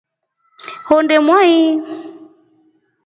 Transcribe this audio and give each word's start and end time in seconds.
Honde 0.87 1.15
mwai. 1.25 1.53